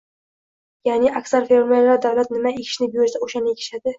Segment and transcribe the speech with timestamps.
[0.89, 3.87] Ya’ni aksar fermerlar davlat nima ekishni buyursa, o‘shani ekishadi.